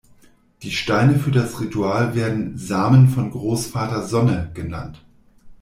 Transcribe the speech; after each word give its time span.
Die 0.63 0.71
Steine 0.71 1.19
für 1.19 1.29
das 1.29 1.59
Ritual 1.61 2.15
werden 2.15 2.57
„Samen 2.57 3.07
von 3.07 3.29
Großvater 3.29 4.07
Sonne“ 4.07 4.49
genannt. 4.55 5.05